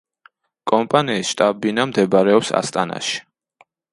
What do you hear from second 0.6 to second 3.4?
კომპანიის შტაბ-ბინა მდებარეობს ასტანაში.